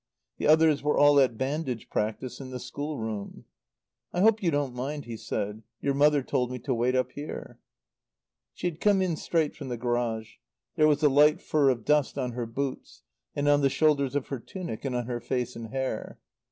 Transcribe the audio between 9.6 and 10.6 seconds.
the garage;